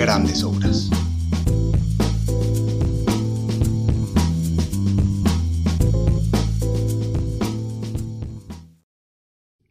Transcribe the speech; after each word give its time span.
grandes 0.00 0.42
obras. 0.44 0.88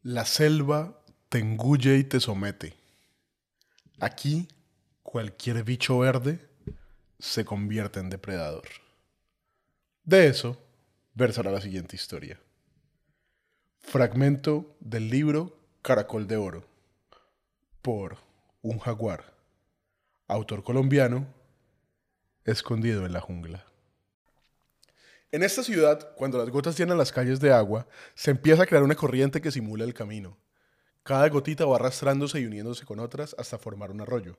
La 0.04 0.26
selva 0.26 1.02
te 1.30 1.40
engulle 1.40 1.98
y 1.98 2.04
te 2.04 2.20
somete. 2.20 2.76
Aquí, 4.00 4.48
cualquier 5.02 5.64
bicho 5.64 5.98
verde 5.98 6.48
se 7.18 7.44
convierte 7.44 8.00
en 8.00 8.12
depredador. 8.12 8.68
De 10.04 10.28
eso 10.28 10.62
versará 11.16 11.50
la 11.50 11.59
siguiente 11.59 11.96
historia. 11.96 12.40
Fragmento 13.80 14.76
del 14.80 15.09
libro 15.09 15.58
Caracol 15.82 16.28
de 16.28 16.38
Oro 16.38 16.66
por 17.82 18.18
un 18.62 18.78
jaguar, 18.78 19.39
autor 20.30 20.64
colombiano, 20.64 21.26
escondido 22.46 23.06
en 23.08 23.14
la 23.14 23.20
jungla. 23.20 23.66
En 25.31 25.42
esta 25.42 25.64
ciudad, 25.64 26.14
cuando 26.16 26.38
las 26.38 26.50
gotas 26.52 26.78
llenan 26.78 27.00
las 27.00 27.12
calles 27.12 27.40
de 27.40 27.52
agua, 27.52 27.88
se 28.14 28.30
empieza 28.30 28.64
a 28.64 28.66
crear 28.68 28.84
una 28.84 28.94
corriente 28.94 29.42
que 29.42 29.52
simula 29.52 29.84
el 29.84 29.95
camino. 29.95 30.38
Cada 31.02 31.28
gotita 31.30 31.66
va 31.66 31.78
arrastrándose 31.78 32.40
y 32.40 32.45
uniéndose 32.45 32.86
con 32.86 33.00
otras 33.00 33.36
hasta 33.40 33.58
formar 33.58 33.90
un 33.90 34.02
arroyo. 34.02 34.38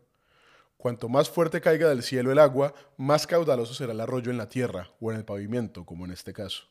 Cuanto 0.77 1.09
más 1.09 1.29
fuerte 1.29 1.61
caiga 1.61 1.89
del 1.89 2.05
cielo 2.05 2.31
el 2.31 2.39
agua, 2.39 2.73
más 2.97 3.27
caudaloso 3.27 3.75
será 3.75 3.93
el 3.93 4.01
arroyo 4.01 4.31
en 4.31 4.39
la 4.39 4.49
tierra 4.49 4.93
o 5.01 5.11
en 5.11 5.19
el 5.19 5.25
pavimento, 5.25 5.85
como 5.85 6.05
en 6.05 6.13
este 6.13 6.33
caso. 6.33 6.69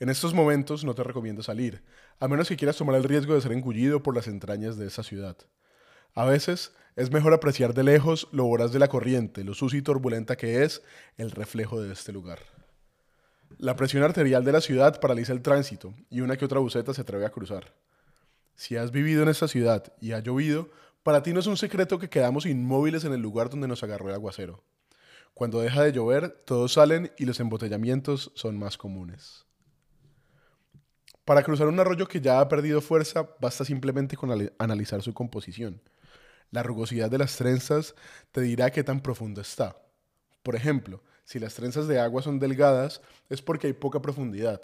En 0.00 0.10
estos 0.10 0.34
momentos 0.34 0.84
no 0.84 0.94
te 0.94 1.02
recomiendo 1.02 1.42
salir, 1.42 1.82
a 2.20 2.28
menos 2.28 2.48
que 2.48 2.56
quieras 2.56 2.76
tomar 2.76 2.96
el 2.96 3.04
riesgo 3.04 3.34
de 3.34 3.40
ser 3.40 3.52
engullido 3.52 4.02
por 4.02 4.14
las 4.14 4.26
entrañas 4.26 4.76
de 4.76 4.86
esa 4.86 5.02
ciudad. 5.02 5.38
A 6.14 6.26
veces 6.26 6.72
es 6.96 7.10
mejor 7.10 7.34
apreciar 7.34 7.74
de 7.74 7.82
lejos 7.82 8.28
lo 8.30 8.44
voraz 8.44 8.72
de 8.72 8.78
la 8.78 8.88
corriente, 8.88 9.42
lo 9.42 9.54
sucia 9.54 9.78
y 9.78 9.82
turbulenta 9.82 10.36
que 10.36 10.62
es 10.62 10.82
el 11.16 11.30
reflejo 11.30 11.82
de 11.82 11.92
este 11.92 12.12
lugar. 12.12 12.38
La 13.58 13.76
presión 13.76 14.02
arterial 14.02 14.44
de 14.44 14.52
la 14.52 14.60
ciudad 14.60 15.00
paraliza 15.00 15.32
el 15.32 15.42
tránsito 15.42 15.94
y 16.10 16.20
una 16.20 16.36
que 16.36 16.44
otra 16.44 16.60
buceta 16.60 16.94
se 16.94 17.02
atreve 17.02 17.26
a 17.26 17.30
cruzar. 17.30 17.74
Si 18.54 18.76
has 18.76 18.92
vivido 18.92 19.22
en 19.22 19.28
esta 19.28 19.48
ciudad 19.48 19.92
y 20.00 20.12
ha 20.12 20.20
llovido, 20.20 20.70
para 21.02 21.22
ti 21.22 21.32
no 21.32 21.40
es 21.40 21.46
un 21.46 21.56
secreto 21.56 21.98
que 21.98 22.08
quedamos 22.08 22.46
inmóviles 22.46 23.04
en 23.04 23.12
el 23.12 23.20
lugar 23.20 23.50
donde 23.50 23.68
nos 23.68 23.82
agarró 23.82 24.08
el 24.08 24.14
aguacero. 24.14 24.62
Cuando 25.34 25.60
deja 25.60 25.82
de 25.82 25.92
llover, 25.92 26.30
todos 26.44 26.74
salen 26.74 27.12
y 27.18 27.24
los 27.24 27.40
embotellamientos 27.40 28.30
son 28.34 28.56
más 28.56 28.78
comunes. 28.78 29.44
Para 31.24 31.42
cruzar 31.42 31.66
un 31.66 31.80
arroyo 31.80 32.06
que 32.06 32.20
ya 32.20 32.38
ha 32.38 32.48
perdido 32.48 32.80
fuerza, 32.80 33.28
basta 33.40 33.64
simplemente 33.64 34.16
con 34.16 34.30
analizar 34.58 35.02
su 35.02 35.12
composición. 35.12 35.80
La 36.50 36.62
rugosidad 36.62 37.10
de 37.10 37.18
las 37.18 37.36
trenzas 37.36 37.94
te 38.32 38.40
dirá 38.40 38.70
qué 38.70 38.84
tan 38.84 39.00
profundo 39.00 39.40
está. 39.40 39.76
Por 40.42 40.56
ejemplo, 40.56 41.02
si 41.24 41.38
las 41.38 41.54
trenzas 41.54 41.88
de 41.88 41.98
agua 41.98 42.22
son 42.22 42.38
delgadas, 42.38 43.00
es 43.28 43.42
porque 43.42 43.68
hay 43.68 43.72
poca 43.72 44.00
profundidad. 44.00 44.60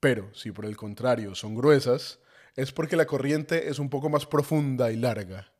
Pero 0.00 0.32
si 0.34 0.50
por 0.50 0.64
el 0.64 0.76
contrario 0.76 1.34
son 1.34 1.54
gruesas, 1.54 2.18
es 2.56 2.72
porque 2.72 2.96
la 2.96 3.06
corriente 3.06 3.68
es 3.68 3.78
un 3.78 3.90
poco 3.90 4.08
más 4.08 4.26
profunda 4.26 4.90
y 4.90 4.96
larga. 4.96 5.52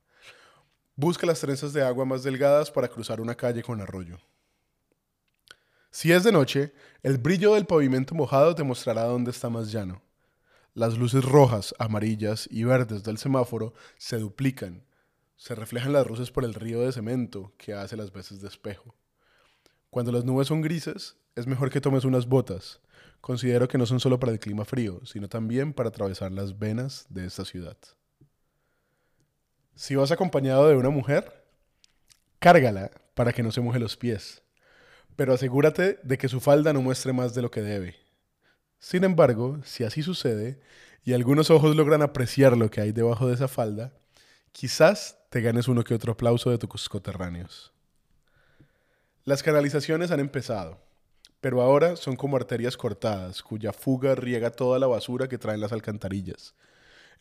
Busca 0.96 1.26
las 1.26 1.40
trenzas 1.40 1.72
de 1.72 1.82
agua 1.82 2.04
más 2.04 2.22
delgadas 2.22 2.70
para 2.70 2.88
cruzar 2.88 3.20
una 3.20 3.34
calle 3.34 3.62
con 3.62 3.80
arroyo. 3.80 4.18
Si 5.90 6.12
es 6.12 6.24
de 6.24 6.32
noche, 6.32 6.72
el 7.02 7.18
brillo 7.18 7.54
del 7.54 7.66
pavimento 7.66 8.14
mojado 8.14 8.54
te 8.54 8.62
mostrará 8.62 9.04
dónde 9.04 9.30
está 9.30 9.50
más 9.50 9.72
llano. 9.72 10.02
Las 10.72 10.96
luces 10.96 11.24
rojas, 11.24 11.74
amarillas 11.78 12.48
y 12.50 12.64
verdes 12.64 13.02
del 13.02 13.18
semáforo 13.18 13.74
se 13.98 14.18
duplican. 14.18 14.84
Se 15.40 15.54
reflejan 15.54 15.94
las 15.94 16.06
luces 16.06 16.30
por 16.30 16.44
el 16.44 16.52
río 16.52 16.82
de 16.82 16.92
cemento 16.92 17.54
que 17.56 17.72
hace 17.72 17.96
las 17.96 18.12
veces 18.12 18.42
de 18.42 18.48
espejo. 18.48 18.94
Cuando 19.88 20.12
las 20.12 20.22
nubes 20.22 20.48
son 20.48 20.60
grises, 20.60 21.16
es 21.34 21.46
mejor 21.46 21.70
que 21.70 21.80
tomes 21.80 22.04
unas 22.04 22.26
botas. 22.26 22.82
Considero 23.22 23.66
que 23.66 23.78
no 23.78 23.86
son 23.86 24.00
solo 24.00 24.20
para 24.20 24.32
el 24.32 24.38
clima 24.38 24.66
frío, 24.66 25.00
sino 25.06 25.30
también 25.30 25.72
para 25.72 25.88
atravesar 25.88 26.30
las 26.30 26.58
venas 26.58 27.06
de 27.08 27.24
esta 27.24 27.46
ciudad. 27.46 27.78
Si 29.74 29.94
vas 29.96 30.10
acompañado 30.10 30.68
de 30.68 30.76
una 30.76 30.90
mujer, 30.90 31.42
cárgala 32.38 32.90
para 33.14 33.32
que 33.32 33.42
no 33.42 33.50
se 33.50 33.62
moje 33.62 33.78
los 33.78 33.96
pies, 33.96 34.42
pero 35.16 35.32
asegúrate 35.32 36.00
de 36.02 36.18
que 36.18 36.28
su 36.28 36.40
falda 36.40 36.74
no 36.74 36.82
muestre 36.82 37.14
más 37.14 37.32
de 37.32 37.40
lo 37.40 37.50
que 37.50 37.62
debe. 37.62 37.96
Sin 38.78 39.04
embargo, 39.04 39.58
si 39.64 39.84
así 39.84 40.02
sucede, 40.02 40.60
y 41.02 41.14
algunos 41.14 41.48
ojos 41.48 41.76
logran 41.76 42.02
apreciar 42.02 42.58
lo 42.58 42.70
que 42.70 42.82
hay 42.82 42.92
debajo 42.92 43.26
de 43.26 43.36
esa 43.36 43.48
falda, 43.48 43.94
quizás 44.52 45.18
te 45.30 45.40
ganes 45.40 45.68
uno 45.68 45.84
que 45.84 45.94
otro 45.94 46.12
aplauso 46.12 46.50
de 46.50 46.58
tus 46.58 46.88
coterráneos. 46.88 47.72
Las 49.24 49.42
canalizaciones 49.42 50.10
han 50.10 50.20
empezado, 50.20 50.82
pero 51.40 51.62
ahora 51.62 51.96
son 51.96 52.16
como 52.16 52.36
arterias 52.36 52.76
cortadas, 52.76 53.42
cuya 53.42 53.72
fuga 53.72 54.14
riega 54.14 54.50
toda 54.50 54.78
la 54.78 54.86
basura 54.86 55.28
que 55.28 55.38
traen 55.38 55.60
las 55.60 55.72
alcantarillas. 55.72 56.54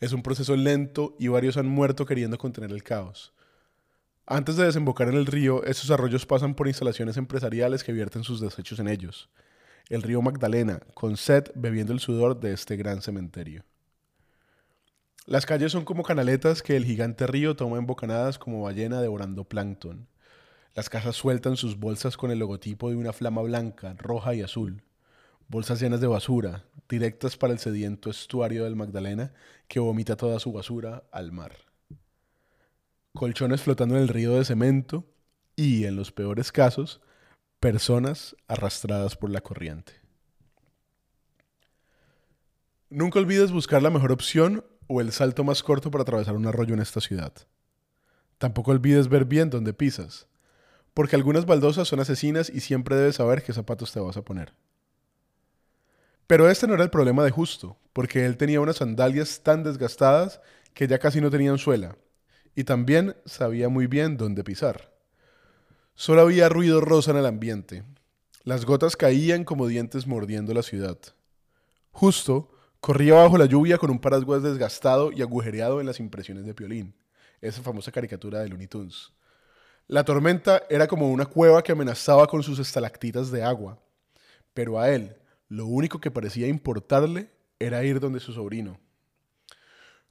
Es 0.00 0.12
un 0.12 0.22
proceso 0.22 0.56
lento 0.56 1.14
y 1.18 1.28
varios 1.28 1.56
han 1.56 1.66
muerto 1.66 2.06
queriendo 2.06 2.38
contener 2.38 2.70
el 2.72 2.82
caos. 2.82 3.32
Antes 4.26 4.56
de 4.56 4.64
desembocar 4.64 5.08
en 5.08 5.16
el 5.16 5.26
río, 5.26 5.64
esos 5.64 5.90
arroyos 5.90 6.24
pasan 6.24 6.54
por 6.54 6.68
instalaciones 6.68 7.16
empresariales 7.16 7.84
que 7.84 7.92
vierten 7.92 8.24
sus 8.24 8.40
desechos 8.40 8.78
en 8.78 8.88
ellos. 8.88 9.28
El 9.88 10.02
río 10.02 10.22
Magdalena, 10.22 10.80
con 10.94 11.16
sed 11.16 11.50
bebiendo 11.54 11.92
el 11.92 12.00
sudor 12.00 12.38
de 12.38 12.52
este 12.52 12.76
gran 12.76 13.02
cementerio. 13.02 13.64
Las 15.26 15.46
calles 15.46 15.72
son 15.72 15.84
como 15.84 16.02
canaletas 16.02 16.62
que 16.62 16.76
el 16.76 16.84
gigante 16.84 17.26
río 17.26 17.54
toma 17.54 17.78
en 17.78 17.86
bocanadas 17.86 18.38
como 18.38 18.62
ballena 18.62 19.00
devorando 19.00 19.44
plancton. 19.44 20.08
Las 20.74 20.88
casas 20.88 21.16
sueltan 21.16 21.56
sus 21.56 21.78
bolsas 21.78 22.16
con 22.16 22.30
el 22.30 22.38
logotipo 22.38 22.90
de 22.90 22.96
una 22.96 23.12
flama 23.12 23.42
blanca, 23.42 23.94
roja 23.98 24.34
y 24.34 24.42
azul. 24.42 24.82
Bolsas 25.48 25.80
llenas 25.80 26.00
de 26.00 26.06
basura, 26.06 26.64
directas 26.88 27.36
para 27.36 27.52
el 27.52 27.58
sediento 27.58 28.08
estuario 28.08 28.64
del 28.64 28.76
Magdalena 28.76 29.32
que 29.68 29.80
vomita 29.80 30.16
toda 30.16 30.38
su 30.38 30.52
basura 30.52 31.04
al 31.12 31.32
mar. 31.32 31.56
Colchones 33.12 33.60
flotando 33.60 33.96
en 33.96 34.02
el 34.02 34.08
río 34.08 34.36
de 34.36 34.44
cemento 34.44 35.04
y, 35.56 35.84
en 35.84 35.96
los 35.96 36.12
peores 36.12 36.52
casos, 36.52 37.00
personas 37.58 38.36
arrastradas 38.48 39.16
por 39.16 39.30
la 39.30 39.40
corriente. 39.40 39.92
Nunca 42.88 43.18
olvides 43.18 43.52
buscar 43.52 43.82
la 43.82 43.90
mejor 43.90 44.12
opción 44.12 44.64
o 44.90 45.00
el 45.00 45.12
salto 45.12 45.44
más 45.44 45.62
corto 45.62 45.90
para 45.90 46.02
atravesar 46.02 46.34
un 46.34 46.46
arroyo 46.46 46.74
en 46.74 46.80
esta 46.80 47.00
ciudad. 47.00 47.32
Tampoco 48.38 48.72
olvides 48.72 49.08
ver 49.08 49.24
bien 49.24 49.48
dónde 49.48 49.72
pisas 49.72 50.26
porque 50.94 51.16
algunas 51.16 51.46
baldosas 51.46 51.88
son 51.88 52.00
asesinas 52.00 52.50
y 52.50 52.60
siempre 52.60 52.96
debes 52.96 53.16
saber 53.16 53.42
qué 53.42 53.52
zapatos 53.52 53.92
te 53.92 54.00
vas 54.00 54.16
a 54.16 54.22
poner. 54.22 54.52
Pero 56.26 56.48
este 56.48 56.66
no 56.66 56.74
era 56.74 56.84
el 56.84 56.90
problema 56.90 57.24
de 57.24 57.30
Justo, 57.30 57.78
porque 57.92 58.24
él 58.26 58.36
tenía 58.36 58.60
unas 58.60 58.76
sandalias 58.76 59.42
tan 59.42 59.64
desgastadas 59.64 60.40
que 60.74 60.86
ya 60.86 60.98
casi 60.98 61.20
no 61.20 61.30
tenían 61.30 61.58
suela, 61.58 61.96
y 62.54 62.64
también 62.64 63.16
sabía 63.24 63.68
muy 63.68 63.86
bien 63.86 64.16
dónde 64.16 64.44
pisar. 64.44 64.94
Solo 65.94 66.22
había 66.22 66.48
ruido 66.48 66.80
rosa 66.80 67.10
en 67.10 67.16
el 67.16 67.26
ambiente. 67.26 67.84
Las 68.44 68.64
gotas 68.64 68.96
caían 68.96 69.44
como 69.44 69.66
dientes 69.66 70.06
mordiendo 70.06 70.54
la 70.54 70.62
ciudad. 70.62 70.98
Justo 71.90 72.49
corría 72.80 73.14
bajo 73.14 73.36
la 73.36 73.44
lluvia 73.44 73.78
con 73.78 73.90
un 73.90 73.98
paraguas 73.98 74.42
desgastado 74.42 75.12
y 75.12 75.22
agujereado 75.22 75.80
en 75.80 75.86
las 75.86 76.00
impresiones 76.00 76.46
de 76.46 76.54
Piolín, 76.54 76.94
esa 77.40 77.62
famosa 77.62 77.92
caricatura 77.92 78.40
de 78.40 78.48
Looney 78.48 78.66
Tunes. 78.66 79.12
La 79.86 80.04
tormenta 80.04 80.62
era 80.70 80.86
como 80.86 81.10
una 81.10 81.26
cueva 81.26 81.62
que 81.62 81.72
amenazaba 81.72 82.26
con 82.26 82.42
sus 82.42 82.58
estalactitas 82.58 83.30
de 83.30 83.42
agua, 83.42 83.78
pero 84.54 84.78
a 84.78 84.90
él 84.90 85.16
lo 85.48 85.66
único 85.66 86.00
que 86.00 86.10
parecía 86.10 86.46
importarle 86.46 87.30
era 87.58 87.84
ir 87.84 88.00
donde 88.00 88.20
su 88.20 88.32
sobrino. 88.32 88.78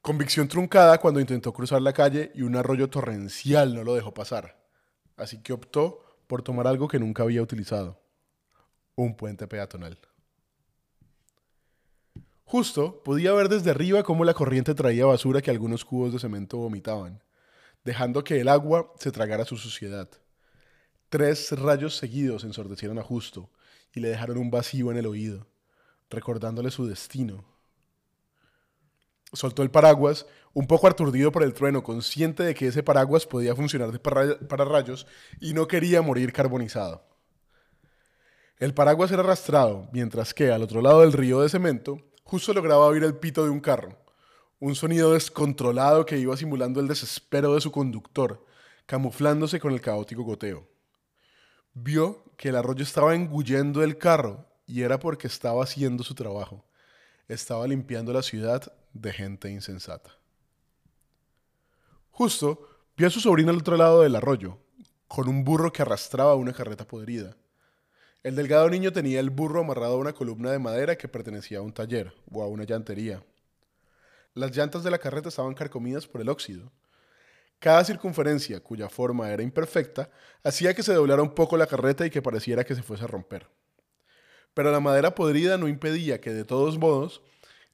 Convicción 0.01 0.47
truncada 0.47 0.97
cuando 0.97 1.19
intentó 1.19 1.53
cruzar 1.53 1.81
la 1.81 1.93
calle 1.93 2.31
y 2.35 2.43
un 2.43 2.55
arroyo 2.55 2.89
torrencial 2.89 3.73
no 3.73 3.83
lo 3.83 3.95
dejó 3.95 4.13
pasar, 4.13 4.57
así 5.17 5.41
que 5.41 5.53
optó 5.53 6.03
por 6.27 6.43
tomar 6.43 6.67
algo 6.67 6.87
que 6.87 6.99
nunca 6.99 7.23
había 7.23 7.41
utilizado, 7.41 7.99
un 8.95 9.15
puente 9.15 9.47
peatonal. 9.47 9.97
Justo 12.49 13.03
podía 13.03 13.31
ver 13.33 13.47
desde 13.47 13.71
arriba 13.71 14.03
cómo 14.03 14.25
la 14.25 14.33
corriente 14.33 14.73
traía 14.73 15.05
basura 15.05 15.41
que 15.41 15.51
algunos 15.51 15.85
cubos 15.85 16.11
de 16.11 16.19
cemento 16.19 16.57
vomitaban 16.57 17.21
dejando 17.83 18.23
que 18.23 18.39
el 18.39 18.49
agua 18.49 18.93
se 18.99 19.11
tragara 19.11 19.45
su 19.45 19.57
suciedad. 19.57 20.09
Tres 21.09 21.51
rayos 21.59 21.95
seguidos 21.95 22.43
ensordecieron 22.43 22.99
a 22.99 23.03
Justo 23.03 23.49
y 23.93 23.99
le 23.99 24.09
dejaron 24.09 24.37
un 24.37 24.51
vacío 24.51 24.91
en 24.91 24.97
el 24.97 25.07
oído, 25.07 25.47
recordándole 26.09 26.71
su 26.71 26.85
destino. 26.85 27.45
Soltó 29.33 29.63
el 29.63 29.71
paraguas, 29.71 30.25
un 30.53 30.67
poco 30.67 30.87
aturdido 30.87 31.31
por 31.31 31.43
el 31.43 31.53
trueno, 31.53 31.83
consciente 31.83 32.43
de 32.43 32.55
que 32.55 32.67
ese 32.67 32.83
paraguas 32.83 33.25
podía 33.25 33.55
funcionar 33.55 33.91
de 33.91 33.99
para 33.99 34.65
rayos 34.65 35.07
y 35.39 35.53
no 35.53 35.67
quería 35.67 36.01
morir 36.01 36.33
carbonizado. 36.33 37.07
El 38.57 38.73
paraguas 38.73 39.11
era 39.11 39.21
arrastrado, 39.21 39.87
mientras 39.93 40.33
que 40.33 40.51
al 40.51 40.63
otro 40.63 40.81
lado 40.81 41.01
del 41.01 41.13
río 41.13 41.41
de 41.41 41.49
cemento, 41.49 42.08
justo 42.29 42.53
lograba 42.53 42.85
oír 42.85 43.03
el 43.03 43.15
pito 43.15 43.43
de 43.43 43.49
un 43.49 43.59
carro, 43.59 43.97
un 44.59 44.75
sonido 44.75 45.13
descontrolado 45.13 46.05
que 46.05 46.19
iba 46.19 46.37
simulando 46.37 46.79
el 46.79 46.87
desespero 46.87 47.55
de 47.55 47.61
su 47.61 47.71
conductor, 47.71 48.45
camuflándose 48.85 49.59
con 49.59 49.73
el 49.73 49.81
caótico 49.81 50.21
goteo. 50.21 50.67
Vio 51.73 52.23
que 52.37 52.49
el 52.49 52.55
arroyo 52.55 52.83
estaba 52.83 53.15
engullendo 53.15 53.81
el 53.81 53.97
carro 53.97 54.45
y 54.67 54.83
era 54.83 54.99
porque 54.99 55.25
estaba 55.25 55.63
haciendo 55.63 56.03
su 56.03 56.13
trabajo. 56.13 56.63
Estaba 57.27 57.65
limpiando 57.65 58.13
la 58.13 58.21
ciudad 58.21 58.71
de 58.93 59.11
gente 59.11 59.49
insensata. 59.49 60.11
Justo 62.11 62.61
vio 62.95 63.07
a 63.07 63.09
su 63.09 63.21
sobrino 63.21 63.49
al 63.49 63.57
otro 63.57 63.75
lado 63.75 64.03
del 64.03 64.15
arroyo, 64.15 64.59
con 65.07 65.27
un 65.27 65.43
burro 65.43 65.73
que 65.73 65.81
arrastraba 65.81 66.35
una 66.35 66.53
carreta 66.53 66.85
podrida. 66.85 67.35
El 68.21 68.35
delgado 68.35 68.69
niño 68.69 68.91
tenía 68.91 69.21
el 69.21 69.29
burro 69.29 69.61
amarrado 69.61 69.93
a 69.93 69.97
una 69.97 70.11
columna 70.11 70.51
de 70.51 70.59
madera 70.59 70.97
que 70.97 71.07
pertenecía 71.07 71.59
a 71.59 71.61
un 71.61 71.71
taller 71.71 72.13
o 72.29 72.43
a 72.43 72.47
una 72.47 72.65
llantería. 72.65 73.23
Las 74.33 74.53
llantas 74.53 74.83
de 74.83 74.91
la 74.91 74.97
carreta 74.97 75.29
estaban 75.29 75.53
carcomidas 75.53 76.05
por 76.05 76.19
el 76.19 76.27
óxido. 76.27 76.69
Cada 77.59 77.81
circunferencia, 77.85 78.59
cuya 78.59 78.89
forma 78.89 79.29
era 79.29 79.41
imperfecta, 79.41 80.09
hacía 80.43 80.73
que 80.73 80.83
se 80.83 80.93
doblara 80.93 81.21
un 81.21 81.33
poco 81.33 81.55
la 81.55 81.65
carreta 81.65 82.05
y 82.05 82.09
que 82.09 82.21
pareciera 82.21 82.65
que 82.65 82.75
se 82.75 82.83
fuese 82.83 83.05
a 83.05 83.07
romper. 83.07 83.47
Pero 84.53 84.69
la 84.69 84.81
madera 84.81 85.15
podrida 85.15 85.57
no 85.57 85.69
impedía 85.69 86.19
que, 86.19 86.33
de 86.33 86.43
todos 86.43 86.77
modos, 86.77 87.21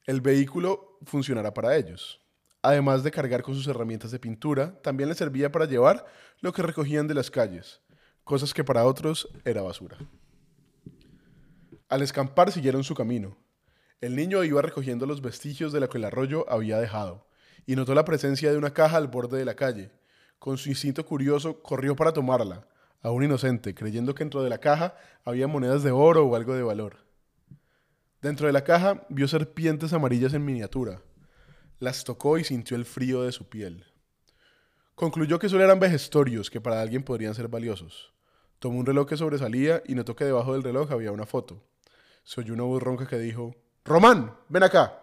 el 0.04 0.20
vehículo 0.20 1.00
funcionara 1.06 1.54
para 1.54 1.76
ellos. 1.76 2.20
Además 2.62 3.02
de 3.02 3.10
cargar 3.10 3.42
con 3.42 3.56
sus 3.56 3.66
herramientas 3.66 4.12
de 4.12 4.20
pintura, 4.20 4.80
también 4.80 5.08
les 5.08 5.18
servía 5.18 5.50
para 5.50 5.66
llevar 5.66 6.06
lo 6.40 6.52
que 6.52 6.62
recogían 6.62 7.08
de 7.08 7.14
las 7.14 7.32
calles, 7.32 7.80
cosas 8.22 8.54
que 8.54 8.62
para 8.62 8.84
otros 8.84 9.28
era 9.44 9.62
basura. 9.62 9.98
Al 11.88 12.02
escampar 12.02 12.50
siguieron 12.50 12.82
su 12.82 12.96
camino. 12.96 13.36
El 14.00 14.16
niño 14.16 14.42
iba 14.42 14.60
recogiendo 14.60 15.06
los 15.06 15.22
vestigios 15.22 15.72
de 15.72 15.78
lo 15.78 15.88
que 15.88 15.98
el 15.98 16.04
arroyo 16.04 16.44
había 16.50 16.78
dejado, 16.78 17.28
y 17.64 17.76
notó 17.76 17.94
la 17.94 18.04
presencia 18.04 18.50
de 18.50 18.58
una 18.58 18.74
caja 18.74 18.96
al 18.96 19.06
borde 19.06 19.38
de 19.38 19.44
la 19.44 19.54
calle. 19.54 19.92
Con 20.40 20.58
su 20.58 20.68
instinto 20.68 21.06
curioso, 21.06 21.62
corrió 21.62 21.94
para 21.94 22.12
tomarla, 22.12 22.66
aún 23.02 23.22
inocente, 23.22 23.72
creyendo 23.72 24.16
que 24.16 24.24
dentro 24.24 24.42
de 24.42 24.50
la 24.50 24.58
caja 24.58 24.96
había 25.24 25.46
monedas 25.46 25.84
de 25.84 25.92
oro 25.92 26.26
o 26.26 26.34
algo 26.34 26.54
de 26.54 26.64
valor. 26.64 27.06
Dentro 28.20 28.48
de 28.48 28.52
la 28.52 28.64
caja 28.64 29.06
vio 29.08 29.28
serpientes 29.28 29.92
amarillas 29.92 30.34
en 30.34 30.44
miniatura. 30.44 31.02
Las 31.78 32.02
tocó 32.02 32.36
y 32.36 32.42
sintió 32.42 32.76
el 32.76 32.84
frío 32.84 33.22
de 33.22 33.30
su 33.30 33.48
piel. 33.48 33.84
Concluyó 34.96 35.38
que 35.38 35.48
solo 35.48 35.62
eran 35.62 35.78
vejestorios 35.78 36.50
que 36.50 36.60
para 36.60 36.80
alguien 36.80 37.04
podrían 37.04 37.34
ser 37.34 37.46
valiosos. 37.46 38.12
Tomó 38.58 38.80
un 38.80 38.86
reloj 38.86 39.08
que 39.08 39.16
sobresalía 39.16 39.84
y 39.86 39.94
notó 39.94 40.16
que 40.16 40.24
debajo 40.24 40.54
del 40.54 40.64
reloj 40.64 40.90
había 40.90 41.12
una 41.12 41.26
foto. 41.26 41.62
Se 42.26 42.40
oyó 42.40 42.54
una 42.54 42.64
voz 42.64 42.82
ronca 42.82 43.06
que 43.06 43.20
dijo, 43.20 43.54
Román, 43.84 44.34
ven 44.48 44.64
acá. 44.64 45.00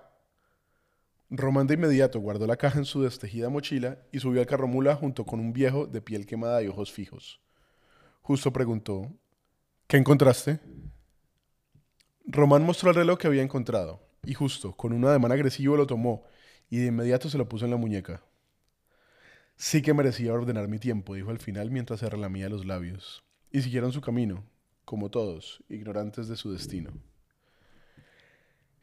Román 1.29 1.67
de 1.67 1.75
inmediato 1.75 2.19
guardó 2.19 2.45
la 2.45 2.57
caja 2.57 2.79
en 2.79 2.83
su 2.83 3.01
destejida 3.01 3.47
mochila 3.47 3.97
y 4.11 4.19
subió 4.19 4.41
al 4.41 4.45
carro 4.45 4.67
mula 4.67 4.97
junto 4.97 5.25
con 5.25 5.39
un 5.39 5.53
viejo 5.53 5.87
de 5.87 6.01
piel 6.01 6.25
quemada 6.25 6.61
y 6.61 6.67
ojos 6.67 6.91
fijos. 6.91 7.39
Justo 8.23 8.51
preguntó, 8.51 9.09
¿qué 9.87 9.95
encontraste? 9.95 10.59
Román 12.25 12.65
mostró 12.65 12.89
el 12.89 12.97
reloj 12.97 13.17
que 13.17 13.27
había 13.27 13.41
encontrado, 13.41 14.05
y 14.25 14.33
justo, 14.33 14.73
con 14.73 14.91
un 14.91 15.05
ademán 15.05 15.31
agresivo 15.31 15.77
lo 15.77 15.87
tomó, 15.87 16.25
y 16.69 16.79
de 16.79 16.87
inmediato 16.87 17.29
se 17.29 17.37
lo 17.37 17.47
puso 17.47 17.63
en 17.63 17.71
la 17.71 17.77
muñeca. 17.77 18.21
Sí 19.55 19.81
que 19.81 19.93
merecía 19.93 20.33
ordenar 20.33 20.67
mi 20.67 20.77
tiempo, 20.77 21.15
dijo 21.15 21.31
al 21.31 21.39
final 21.39 21.71
mientras 21.71 22.01
se 22.01 22.09
relamía 22.09 22.49
los 22.49 22.65
labios, 22.65 23.23
y 23.49 23.61
siguieron 23.61 23.93
su 23.93 24.01
camino, 24.01 24.43
como 24.83 25.09
todos, 25.09 25.63
ignorantes 25.69 26.27
de 26.27 26.35
su 26.35 26.51
destino. 26.51 26.91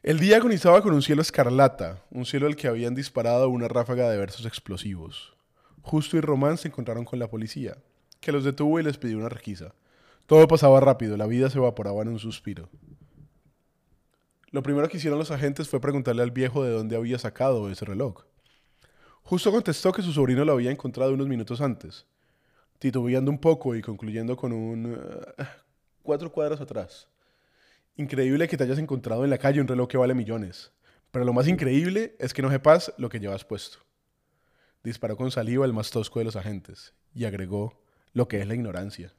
El 0.03 0.17
día 0.17 0.37
agonizaba 0.37 0.81
con 0.81 0.95
un 0.95 1.03
cielo 1.03 1.21
escarlata, 1.21 2.03
un 2.09 2.25
cielo 2.25 2.47
al 2.47 2.55
que 2.55 2.67
habían 2.67 2.95
disparado 2.95 3.49
una 3.49 3.67
ráfaga 3.67 4.09
de 4.09 4.17
versos 4.17 4.47
explosivos. 4.47 5.35
Justo 5.83 6.17
y 6.17 6.21
Román 6.21 6.57
se 6.57 6.69
encontraron 6.69 7.05
con 7.05 7.19
la 7.19 7.29
policía, 7.29 7.77
que 8.19 8.31
los 8.31 8.43
detuvo 8.43 8.79
y 8.79 8.83
les 8.83 8.97
pidió 8.97 9.19
una 9.19 9.29
requisa. 9.29 9.75
Todo 10.25 10.47
pasaba 10.47 10.79
rápido, 10.79 11.17
la 11.17 11.27
vida 11.27 11.51
se 11.51 11.59
evaporaba 11.59 12.01
en 12.01 12.07
un 12.07 12.17
suspiro. 12.17 12.67
Lo 14.49 14.63
primero 14.63 14.89
que 14.89 14.97
hicieron 14.97 15.19
los 15.19 15.29
agentes 15.29 15.69
fue 15.69 15.79
preguntarle 15.79 16.23
al 16.23 16.31
viejo 16.31 16.63
de 16.63 16.71
dónde 16.71 16.95
había 16.95 17.19
sacado 17.19 17.69
ese 17.69 17.85
reloj. 17.85 18.23
Justo 19.21 19.51
contestó 19.51 19.91
que 19.91 20.01
su 20.01 20.13
sobrino 20.13 20.43
lo 20.45 20.53
había 20.53 20.71
encontrado 20.71 21.13
unos 21.13 21.27
minutos 21.27 21.61
antes, 21.61 22.07
titubeando 22.79 23.29
un 23.29 23.37
poco 23.37 23.75
y 23.75 23.83
concluyendo 23.83 24.35
con 24.35 24.51
un... 24.51 24.97
Eh, 25.37 25.45
cuatro 26.01 26.31
cuadras 26.31 26.59
atrás. 26.59 27.10
Increíble 27.97 28.47
que 28.47 28.57
te 28.57 28.63
hayas 28.63 28.79
encontrado 28.79 29.23
en 29.23 29.29
la 29.29 29.37
calle 29.37 29.61
un 29.61 29.67
reloj 29.67 29.87
que 29.87 29.97
vale 29.97 30.13
millones. 30.13 30.71
Pero 31.11 31.25
lo 31.25 31.33
más 31.33 31.47
increíble 31.47 32.15
es 32.19 32.33
que 32.33 32.41
no 32.41 32.49
sepas 32.49 32.93
lo 32.97 33.09
que 33.09 33.19
llevas 33.19 33.43
puesto. 33.43 33.79
Disparó 34.83 35.17
con 35.17 35.29
saliva 35.29 35.65
el 35.65 35.73
más 35.73 35.91
tosco 35.91 36.19
de 36.19 36.25
los 36.25 36.35
agentes 36.35 36.93
y 37.13 37.25
agregó 37.25 37.83
lo 38.13 38.27
que 38.27 38.39
es 38.39 38.47
la 38.47 38.55
ignorancia. 38.55 39.13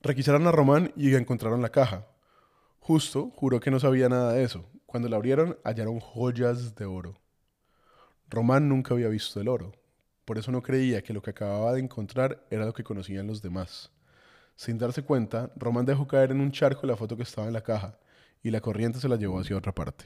Requisaron 0.00 0.46
a 0.46 0.52
Román 0.52 0.92
y 0.96 1.14
encontraron 1.14 1.62
la 1.62 1.70
caja. 1.70 2.08
Justo 2.78 3.30
juró 3.36 3.60
que 3.60 3.70
no 3.70 3.78
sabía 3.78 4.08
nada 4.08 4.32
de 4.32 4.44
eso. 4.44 4.68
Cuando 4.86 5.08
la 5.08 5.16
abrieron 5.16 5.58
hallaron 5.64 6.00
joyas 6.00 6.74
de 6.74 6.84
oro. 6.84 7.20
Román 8.28 8.68
nunca 8.68 8.94
había 8.94 9.08
visto 9.08 9.40
el 9.40 9.48
oro. 9.48 9.72
Por 10.24 10.38
eso 10.38 10.50
no 10.50 10.62
creía 10.62 11.02
que 11.02 11.12
lo 11.12 11.22
que 11.22 11.30
acababa 11.30 11.72
de 11.74 11.80
encontrar 11.80 12.46
era 12.50 12.64
lo 12.64 12.72
que 12.72 12.84
conocían 12.84 13.26
los 13.26 13.42
demás. 13.42 13.93
Sin 14.56 14.78
darse 14.78 15.02
cuenta, 15.02 15.50
Román 15.56 15.84
dejó 15.84 16.06
caer 16.06 16.30
en 16.30 16.40
un 16.40 16.52
charco 16.52 16.86
la 16.86 16.96
foto 16.96 17.16
que 17.16 17.24
estaba 17.24 17.46
en 17.46 17.52
la 17.52 17.62
caja 17.62 17.98
y 18.42 18.50
la 18.50 18.60
corriente 18.60 19.00
se 19.00 19.08
la 19.08 19.16
llevó 19.16 19.40
hacia 19.40 19.56
otra 19.56 19.74
parte. 19.74 20.04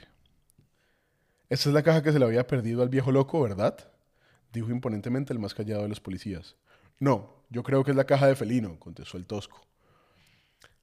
Esta 1.48 1.68
es 1.68 1.74
la 1.74 1.82
caja 1.82 2.02
que 2.02 2.12
se 2.12 2.18
le 2.18 2.24
había 2.24 2.46
perdido 2.46 2.82
al 2.82 2.88
viejo 2.88 3.12
loco, 3.12 3.40
¿verdad? 3.42 3.76
dijo 4.52 4.70
imponentemente 4.70 5.32
el 5.32 5.38
más 5.38 5.54
callado 5.54 5.82
de 5.82 5.88
los 5.88 6.00
policías. 6.00 6.56
No, 6.98 7.44
yo 7.50 7.62
creo 7.62 7.84
que 7.84 7.90
es 7.90 7.96
la 7.96 8.04
caja 8.04 8.26
de 8.26 8.36
Felino, 8.36 8.78
contestó 8.78 9.18
el 9.18 9.26
tosco. 9.26 9.60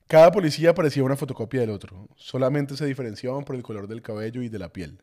Cada 0.07 0.31
policía 0.31 0.74
parecía 0.75 1.03
una 1.03 1.15
fotocopia 1.15 1.62
del 1.62 1.72
otro, 1.72 2.07
solamente 2.15 2.77
se 2.77 2.86
diferenciaban 2.86 3.43
por 3.43 3.55
el 3.55 3.63
color 3.63 3.88
del 3.88 4.03
cabello 4.03 4.43
y 4.43 4.50
de 4.50 4.60
la 4.60 4.72
piel. 4.72 5.01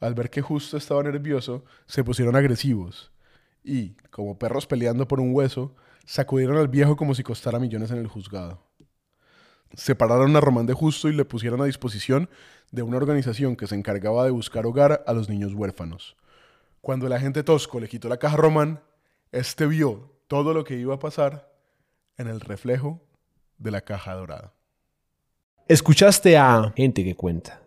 Al 0.00 0.14
ver 0.14 0.30
que 0.30 0.40
justo 0.40 0.76
estaba 0.76 1.02
nervioso, 1.02 1.64
se 1.86 2.04
pusieron 2.04 2.36
agresivos 2.36 3.10
y, 3.64 3.94
como 4.10 4.38
perros 4.38 4.66
peleando 4.66 5.08
por 5.08 5.18
un 5.20 5.34
hueso, 5.34 5.74
sacudieron 6.04 6.56
al 6.56 6.68
viejo 6.68 6.96
como 6.96 7.14
si 7.14 7.22
costara 7.22 7.58
millones 7.58 7.90
en 7.90 7.98
el 7.98 8.08
juzgado. 8.08 8.62
Separaron 9.74 10.36
a 10.36 10.40
Román 10.40 10.66
de 10.66 10.72
Justo 10.72 11.08
y 11.08 11.14
le 11.14 11.24
pusieron 11.24 11.60
a 11.60 11.64
disposición 11.64 12.28
de 12.70 12.82
una 12.82 12.96
organización 12.96 13.56
que 13.56 13.66
se 13.66 13.74
encargaba 13.74 14.24
de 14.24 14.30
buscar 14.30 14.66
hogar 14.66 15.02
a 15.06 15.12
los 15.12 15.28
niños 15.28 15.54
huérfanos. 15.54 16.16
Cuando 16.80 17.06
el 17.06 17.12
agente 17.12 17.42
Tosco 17.42 17.80
le 17.80 17.88
quitó 17.88 18.08
la 18.08 18.18
caja 18.18 18.34
a 18.34 18.38
Román, 18.38 18.80
este 19.32 19.66
vio 19.66 20.12
todo 20.28 20.54
lo 20.54 20.64
que 20.64 20.76
iba 20.76 20.94
a 20.94 20.98
pasar 20.98 21.50
en 22.16 22.28
el 22.28 22.40
reflejo 22.40 23.00
de 23.58 23.70
la 23.70 23.80
caja 23.80 24.14
dorada. 24.14 24.52
Escuchaste 25.66 26.36
a 26.36 26.72
Gente 26.76 27.02
que 27.02 27.16
Cuenta 27.16 27.60